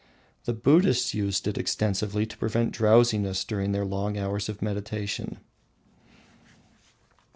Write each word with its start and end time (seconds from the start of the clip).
The 0.45 0.53
Buddhists 0.53 1.13
used 1.13 1.47
it 1.47 1.59
extensively 1.59 2.25
to 2.25 2.35
prevent 2.39 2.71
drowsiness 2.71 3.43
during 3.45 3.71
their 3.71 3.85
long 3.85 4.17
hours 4.17 4.49
of 4.49 4.59
meditation. 4.59 5.37